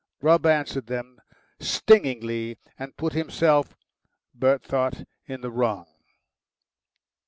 Grubb 0.19 0.47
answered 0.47 0.87
them 0.87 1.21
stingingly, 1.59 2.57
and 2.79 2.97
put 2.97 3.13
himself, 3.13 3.75
Bert 4.33 4.63
thought, 4.63 5.03
in 5.27 5.41
the 5.41 5.51
wrong. 5.51 5.85